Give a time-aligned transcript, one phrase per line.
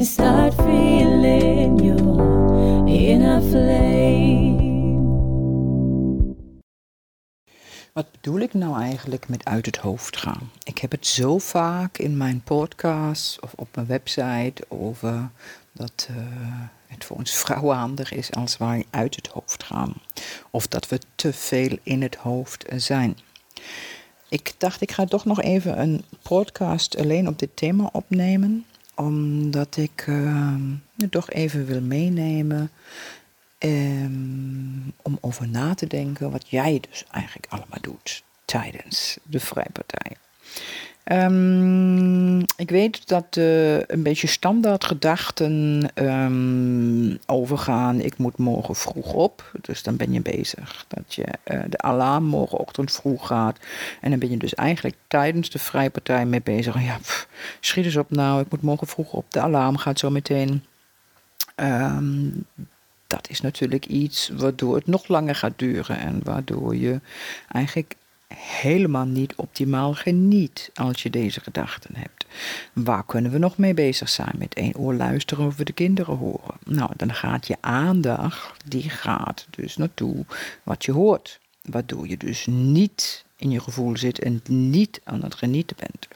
[0.00, 4.58] and start feeling your inner flame.
[7.92, 10.50] Wat bedoel ik nou eigenlijk met uit het hoofd gaan?
[10.62, 15.30] Ik heb het zo vaak in mijn podcast of op mijn website over
[15.72, 16.16] dat uh,
[16.86, 19.94] het voor ons vrouwen handig is als wij uit het hoofd gaan.
[20.50, 23.18] Of dat we te veel in het hoofd zijn.
[24.28, 28.64] Ik dacht, ik ga toch nog even een podcast alleen op dit thema opnemen.
[29.00, 30.06] Omdat ik
[30.96, 32.70] het toch even wil meenemen.
[33.58, 40.16] Um, om over na te denken wat jij dus eigenlijk allemaal doet tijdens de Vrijpartij.
[41.04, 48.00] Um, ik weet dat uh, een beetje standaard gedachten um, overgaan.
[48.00, 50.84] Ik moet morgen vroeg op, dus dan ben je bezig.
[50.88, 53.58] Dat je uh, de alarm morgenochtend vroeg gaat.
[54.00, 56.84] En dan ben je dus eigenlijk tijdens de Vrijpartij mee bezig.
[56.84, 56.98] Ja,
[57.60, 59.24] schiet eens op nou, ik moet morgen vroeg op.
[59.28, 60.64] De alarm gaat zo meteen.
[61.56, 62.46] Um,
[63.06, 67.00] dat is natuurlijk iets waardoor het nog langer gaat duren en waardoor je
[67.48, 67.94] eigenlijk
[68.34, 72.26] helemaal niet optimaal geniet als je deze gedachten hebt.
[72.72, 74.34] Waar kunnen we nog mee bezig zijn?
[74.38, 76.54] Met één oor luisteren of we de kinderen horen.
[76.64, 80.24] Nou, dan gaat je aandacht, die gaat dus naartoe
[80.62, 81.40] wat je hoort.
[81.62, 86.08] Waardoor je dus niet in je gevoel zit en niet aan het genieten bent.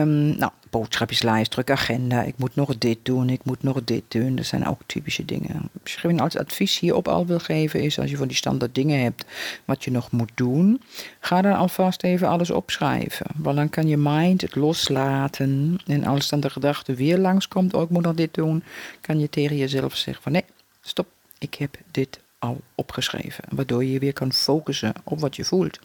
[0.00, 4.36] Um, nou, boodschapjeslijst, druk agenda, ik moet nog dit doen, ik moet nog dit doen.
[4.36, 5.70] Dat zijn ook typische dingen.
[5.82, 9.24] Misschien als advies hierop al wil geven is, als je van die standaard dingen hebt
[9.64, 10.82] wat je nog moet doen,
[11.20, 13.26] ga dan alvast even alles opschrijven.
[13.36, 17.82] Want dan kan je mind het loslaten en als dan de gedachte weer langskomt, oh
[17.82, 18.62] ik moet nog dit doen,
[19.00, 20.44] kan je tegen jezelf zeggen van nee,
[20.80, 21.06] stop,
[21.38, 23.44] ik heb dit al opgeschreven.
[23.48, 25.78] Waardoor je weer kan focussen op wat je voelt.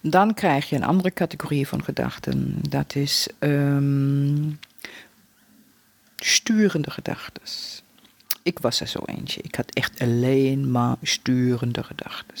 [0.00, 2.54] Dan krijg je een andere categorie van gedachten.
[2.68, 4.58] Dat is um,
[6.16, 7.42] sturende gedachten.
[8.42, 9.40] Ik was er zo eentje.
[9.42, 12.36] Ik had echt alleen maar sturende gedachten.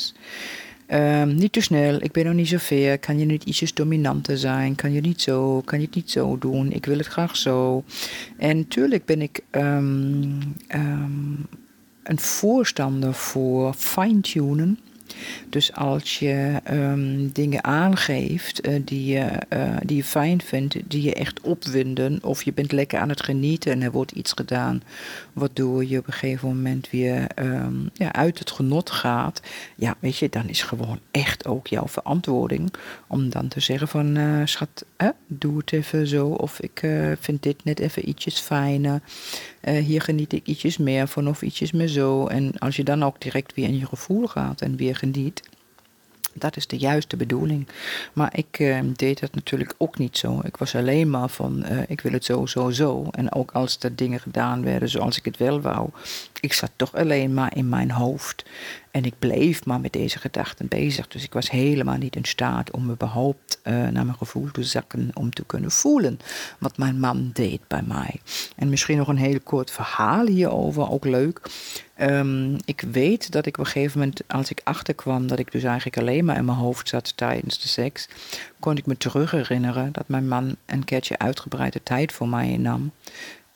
[0.90, 2.98] Um, niet te snel, ik ben nog niet zo ver.
[2.98, 4.74] Kan je niet ietsjes dominanter zijn?
[4.74, 5.60] Kan je niet zo?
[5.60, 6.72] Kan je het niet zo doen?
[6.72, 7.84] Ik wil het graag zo.
[8.36, 10.56] En natuurlijk ben ik um,
[12.02, 14.78] een voorstander voor fine-tunen.
[15.48, 21.02] Dus als je um, dingen aangeeft uh, die, je, uh, die je fijn vindt, die
[21.02, 24.82] je echt opwinden, of je bent lekker aan het genieten en er wordt iets gedaan
[25.32, 29.42] waardoor je op een gegeven moment weer um, ja, uit het genot gaat,
[29.76, 32.72] ja, weet je, dan is gewoon echt ook jouw verantwoording
[33.06, 34.84] om dan te zeggen van, uh, schat,
[35.26, 36.86] doe het even zo, of ik
[37.20, 39.00] vind dit net even ietsjes fijner,
[39.60, 42.26] hier geniet ik ietsjes meer van of ietsjes meer zo.
[42.26, 45.42] En als je dan ook direct weer in je gevoel gaat en weer geniet.
[46.32, 47.68] Dat is de juiste bedoeling.
[48.12, 50.40] Maar ik uh, deed dat natuurlijk ook niet zo.
[50.44, 53.08] Ik was alleen maar van, uh, ik wil het zo, zo, zo.
[53.10, 55.88] En ook als er dingen gedaan werden zoals ik het wel wou.
[56.40, 58.44] Ik zat toch alleen maar in mijn hoofd.
[58.98, 61.08] En ik bleef maar met deze gedachten bezig.
[61.08, 65.10] Dus ik was helemaal niet in staat om überhaupt uh, naar mijn gevoel te zakken.
[65.14, 66.18] Om te kunnen voelen
[66.58, 68.20] wat mijn man deed bij mij.
[68.56, 71.40] En misschien nog een heel kort verhaal hierover, ook leuk.
[72.00, 75.62] Um, ik weet dat ik op een gegeven moment, als ik achterkwam dat ik dus
[75.62, 78.08] eigenlijk alleen maar in mijn hoofd zat tijdens de seks,
[78.60, 82.92] kon ik me terug herinneren dat mijn man een keertje uitgebreide tijd voor mij nam.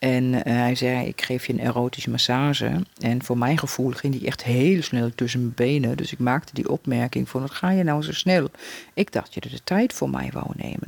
[0.03, 2.81] En uh, hij zei, ik geef je een erotische massage.
[2.99, 5.97] En voor mijn gevoel ging die echt heel snel tussen mijn benen.
[5.97, 8.49] Dus ik maakte die opmerking van, wat ga je nou zo snel?
[8.93, 10.87] Ik dacht je de tijd voor mij wou nemen.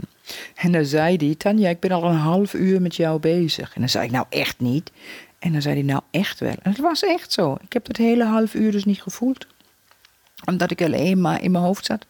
[0.56, 3.74] En dan zei hij, Tanja, ik ben al een half uur met jou bezig.
[3.74, 4.92] En dan zei ik, nou echt niet.
[5.40, 6.56] En dan zei hij, nou echt wel.
[6.62, 7.58] En het was echt zo.
[7.62, 9.48] Ik heb dat hele half uur dus niet gevoeld.
[10.46, 12.06] Omdat ik alleen maar in mijn hoofd zat.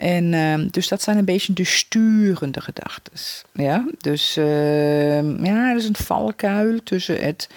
[0.00, 3.12] En uh, dus dat zijn een beetje de sturende gedachten.
[3.52, 7.48] Ja, dus uh, ja, er is een valkuil tussen het,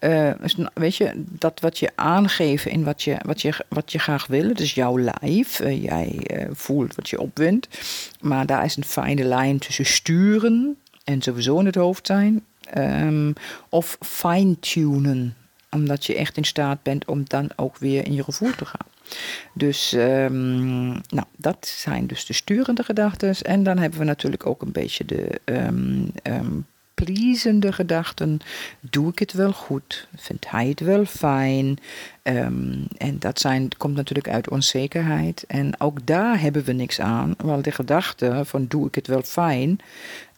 [0.00, 0.30] uh,
[0.74, 4.54] weet je, dat wat je aangeeft in wat je, wat je, wat je graag wil.
[4.54, 7.68] Dus jouw lijf, uh, jij uh, voelt wat je opwindt.
[8.20, 12.44] Maar daar is een fijne lijn tussen sturen en sowieso in het hoofd zijn.
[12.78, 13.32] Um,
[13.68, 15.34] of fine-tunen,
[15.70, 18.92] omdat je echt in staat bent om dan ook weer in je gevoel te gaan.
[19.54, 23.34] Dus um, nou, dat zijn dus de sturende gedachten.
[23.42, 28.38] En dan hebben we natuurlijk ook een beetje de um, pleasende gedachten.
[28.80, 30.08] Doe ik het wel goed?
[30.16, 31.78] Vindt hij het wel fijn?
[32.22, 35.44] Ehm, en dat zijn, komt natuurlijk uit onzekerheid.
[35.46, 37.34] En ook daar hebben we niks aan.
[37.36, 39.78] Want de gedachte van doe ik het wel fijn?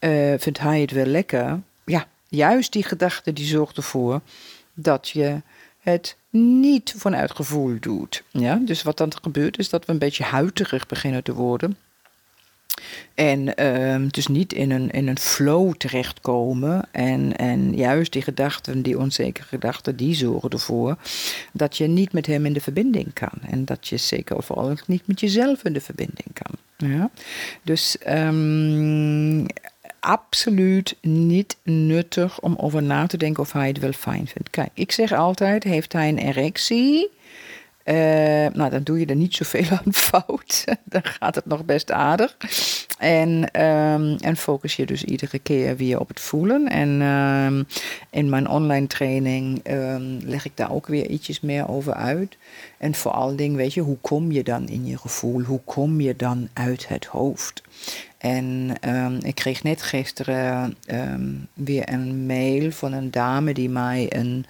[0.00, 1.60] Uh, vindt hij het wel lekker?
[1.84, 4.20] Ja, juist die gedachte die zorgt ervoor
[4.74, 5.40] dat je
[5.90, 8.22] het niet vanuit gevoel doet.
[8.30, 8.60] Ja?
[8.64, 11.76] Dus wat dan gebeurt is dat we een beetje huiterig beginnen te worden.
[13.14, 16.88] En uh, dus niet in een, in een flow terechtkomen.
[16.90, 20.96] En, en juist die gedachten, die onzekere gedachten, die zorgen ervoor
[21.52, 23.38] dat je niet met hem in de verbinding kan.
[23.50, 26.54] En dat je zeker vooral niet met jezelf in de verbinding kan.
[26.90, 27.10] Ja?
[27.62, 29.46] Dus um,
[30.06, 34.50] absoluut niet nuttig om over na te denken of hij het wel fijn vindt.
[34.50, 37.10] Kijk, ik zeg altijd: heeft hij een erectie?
[37.84, 37.94] Uh,
[38.52, 40.64] nou, dan doe je er niet zoveel aan fout.
[40.84, 42.36] dan gaat het nog best aardig.
[42.98, 46.68] En, um, en focus je dus iedere keer weer op het voelen.
[46.68, 47.66] En um,
[48.10, 52.36] in mijn online training um, leg ik daar ook weer ietsjes meer over uit.
[52.78, 55.40] En vooral ding, weet je, hoe kom je dan in je gevoel?
[55.40, 57.62] Hoe kom je dan uit het hoofd?
[58.26, 64.06] En um, ik kreeg net gisteren um, weer een mail van een dame die mij
[64.08, 64.46] een,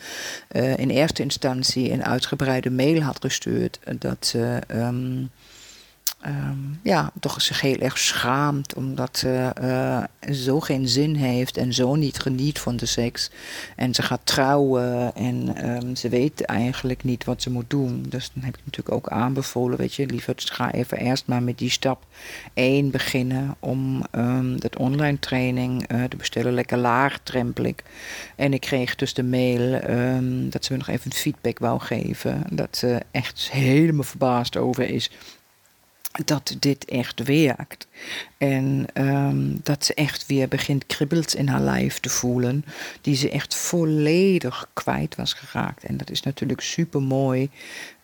[0.52, 3.78] uh, in eerste instantie een uitgebreide mail had gestuurd.
[3.99, 5.31] Dat ze um,
[6.26, 11.73] um, ja, toch zich heel erg schaamt omdat ze uh, zo geen zin heeft en
[11.73, 13.31] zo niet geniet van de seks.
[13.76, 18.05] En ze gaat trouwen en um, ze weet eigenlijk niet wat ze moet doen.
[18.08, 21.58] Dus dan heb ik natuurlijk ook aanbevolen, weet je, liever ga even eerst maar met
[21.58, 22.05] die stap
[22.55, 27.75] 1 beginnen om um, dat online training uh, te bestellen, lekker laagdrempelig.
[28.37, 29.81] En ik kreeg dus de mail
[30.50, 32.43] dat ze me nog even feedback wou geven.
[32.50, 35.11] Dat ze echt helemaal verbaasd over is
[36.24, 37.86] dat dit echt werkt.
[38.38, 42.64] En um, dat ze echt weer begint kribbels in haar lijf te voelen.
[43.00, 45.84] Die ze echt volledig kwijt was geraakt.
[45.84, 47.50] En dat is natuurlijk super mooi.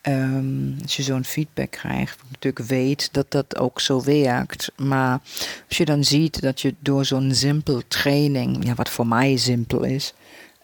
[0.08, 4.72] Um, als je zo'n feedback krijgt, natuurlijk weet dat dat ook zo werkt.
[4.76, 5.20] Maar
[5.68, 9.82] als je dan ziet dat je door zo'n simpel training, ja, wat voor mij simpel
[9.82, 10.14] is,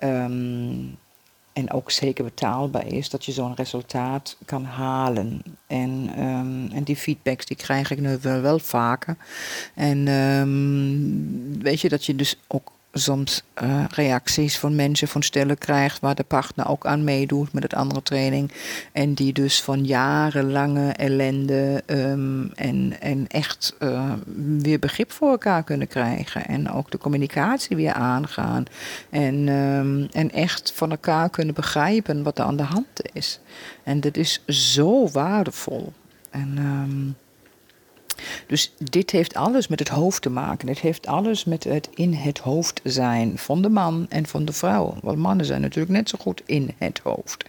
[0.02, 0.96] um,
[1.58, 5.42] en ook zeker betaalbaar is, dat je zo'n resultaat kan halen.
[5.66, 9.16] En, um, en die feedbacks die krijg ik nu wel, wel vaker.
[9.74, 15.58] En um, weet je dat je dus ook soms uh, reacties van mensen, van stellen
[15.58, 18.52] krijgt waar de partner ook aan meedoet met het andere training.
[18.92, 24.12] En die dus van jarenlange ellende um, en, en echt uh,
[24.58, 26.46] weer begrip voor elkaar kunnen krijgen.
[26.46, 28.64] En ook de communicatie weer aangaan.
[29.10, 33.40] En, um, en echt van elkaar kunnen begrijpen wat er aan de hand is.
[33.82, 35.92] En dat is zo waardevol.
[36.30, 37.16] En um,
[38.46, 40.68] dus dit heeft alles met het hoofd te maken.
[40.68, 44.52] Het heeft alles met het in het hoofd zijn van de man en van de
[44.52, 44.94] vrouw.
[45.02, 47.44] Want mannen zijn natuurlijk net zo goed in het hoofd.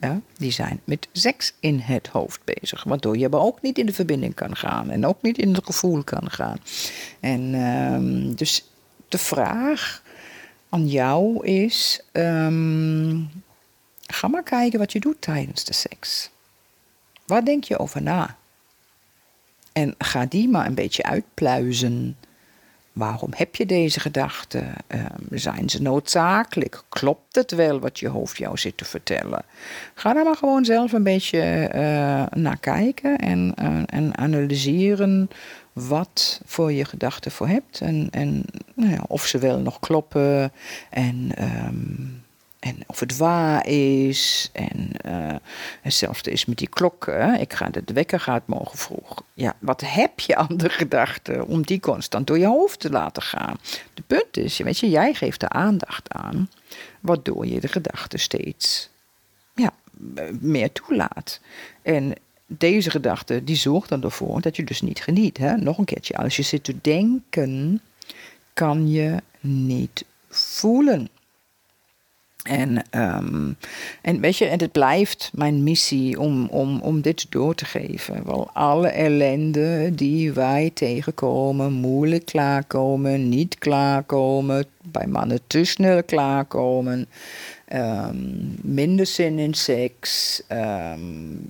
[0.00, 2.84] Ja, die zijn met seks in het hoofd bezig.
[2.84, 4.90] Waardoor je ook niet in de verbinding kan gaan.
[4.90, 6.58] En ook niet in het gevoel kan gaan.
[7.20, 8.70] En um, dus
[9.08, 10.02] de vraag
[10.68, 13.30] aan jou is: um,
[14.06, 16.30] ga maar kijken wat je doet tijdens de seks.
[17.26, 18.36] Waar denk je over na?
[19.74, 22.16] En ga die maar een beetje uitpluizen.
[22.92, 24.74] Waarom heb je deze gedachten?
[24.94, 26.82] Uh, zijn ze noodzakelijk?
[26.88, 29.44] Klopt het wel wat je hoofd jou zit te vertellen?
[29.94, 35.30] Ga daar maar gewoon zelf een beetje uh, naar kijken en, uh, en analyseren
[35.72, 37.80] wat voor je gedachten voor hebt.
[37.80, 38.44] En, en
[38.74, 40.52] nou ja, of ze wel nog kloppen.
[40.90, 41.30] En
[41.66, 42.23] um,
[42.64, 44.50] en of het waar is.
[44.52, 45.34] En uh,
[45.80, 47.40] hetzelfde is met die klokken.
[47.40, 49.22] Ik ga, de wekker gaat morgen vroeg.
[49.34, 53.22] Ja, wat heb je aan de gedachte om die constant door je hoofd te laten
[53.22, 53.58] gaan?
[53.94, 56.50] De punt is, weet je, jij geeft er aandacht aan,
[57.00, 58.88] waardoor je de gedachte steeds
[59.54, 59.72] ja,
[60.40, 61.40] meer toelaat.
[61.82, 62.14] En
[62.46, 65.38] deze gedachte, die zorgt dan ervoor dat je dus niet geniet.
[65.38, 65.56] Hè?
[65.56, 67.80] Nog een keertje, als je zit te denken,
[68.52, 71.08] kan je niet voelen.
[72.44, 73.56] En, um,
[74.02, 78.24] en weet je, en het blijft mijn missie om, om, om dit door te geven.
[78.24, 87.08] Wel, alle ellende die wij tegenkomen, moeilijk klaarkomen, niet klaarkomen, bij mannen te snel klaarkomen,
[87.72, 91.42] um, minder zin in seks, um,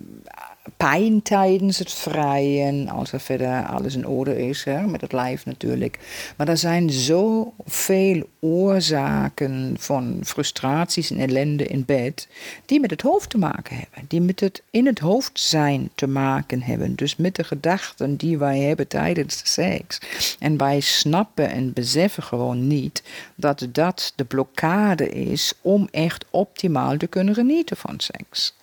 [0.77, 5.47] pijn tijdens het vrijen, als er verder alles in orde is, hè, met het lijf
[5.47, 5.99] natuurlijk.
[6.37, 12.29] Maar er zijn zoveel oorzaken van frustraties en ellende in bed,
[12.67, 16.07] die met het hoofd te maken hebben, die met het in het hoofd zijn te
[16.07, 16.95] maken hebben.
[16.95, 19.99] Dus met de gedachten die wij hebben tijdens de seks.
[20.39, 23.03] En wij snappen en beseffen gewoon niet
[23.35, 28.55] dat dat de blokkade is om echt optimaal te kunnen genieten van seks.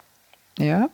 [0.53, 0.89] Ja.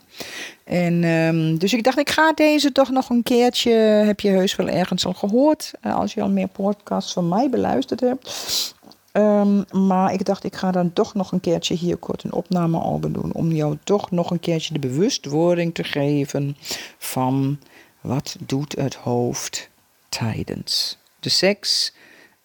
[0.64, 3.72] En um, dus ik dacht, ik ga deze toch nog een keertje.
[3.72, 5.72] Heb je heus wel ergens al gehoord.
[5.86, 8.76] Uh, als je al meer podcasts van mij beluisterd hebt.
[9.14, 12.84] Um, maar ik dacht, ik ga dan toch nog een keertje hier kort een opname
[12.84, 13.34] over doen.
[13.34, 16.58] Om jou toch nog een keertje de bewustwording te geven
[16.98, 17.60] van
[18.02, 19.70] wat doet het hoofd
[20.10, 21.94] tijdens de seks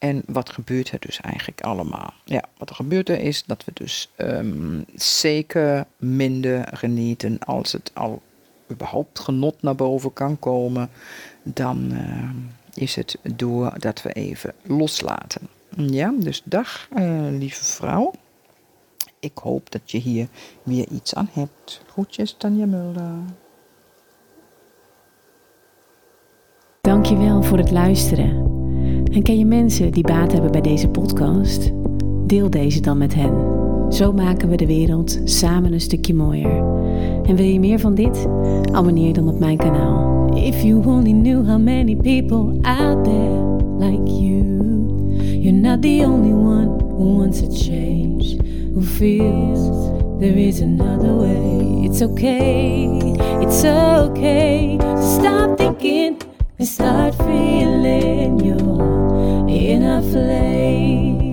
[0.02, 2.12] en wat gebeurt er dus eigenlijk allemaal?
[2.24, 7.90] Ja, wat er gebeurt er is dat we dus um, zeker minder genieten als het
[7.94, 8.22] al
[8.70, 10.90] überhaupt genot naar boven kan komen.
[11.42, 12.30] Dan uh,
[12.74, 15.48] is het doordat we even loslaten.
[15.76, 18.12] Ja, dus dag uh, lieve vrouw.
[19.20, 20.28] Ik hoop dat je hier
[20.62, 21.82] weer iets aan hebt.
[21.86, 23.14] Groetjes, Tanja Mulder.
[26.80, 28.51] Dankjewel voor het luisteren.
[29.12, 31.72] En ken je mensen die baat hebben bij deze podcast?
[32.26, 33.32] Deel deze dan met hen.
[33.92, 36.64] Zo maken we de wereld samen een stukje mooier.
[37.24, 38.26] En wil je meer van dit?
[38.72, 40.34] Abonneer dan op mijn kanaal.
[40.36, 44.44] If you only knew how many people out there like you.
[45.40, 48.36] You're not the only one who wants a change.
[48.74, 51.84] Who feels there is another way.
[51.84, 52.98] It's okay,
[53.40, 54.78] it's okay.
[54.96, 56.16] Stop thinking
[56.66, 61.31] start feeling your inner flame.